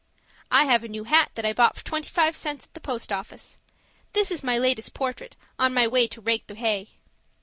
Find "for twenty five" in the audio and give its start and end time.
1.75-2.35